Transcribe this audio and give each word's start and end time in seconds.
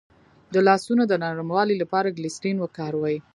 د 0.53 0.55
لاسونو 0.67 1.03
د 1.07 1.13
نرموالي 1.23 1.75
لپاره 1.81 2.15
ګلسرین 2.17 2.57
وکاروئ 2.61 3.17